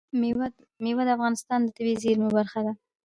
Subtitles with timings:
[0.83, 2.73] مېوې د افغانستان د طبیعي زیرمو برخه ده.